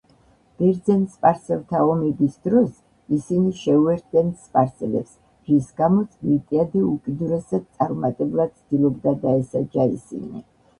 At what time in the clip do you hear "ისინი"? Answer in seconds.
3.17-3.53, 10.01-10.47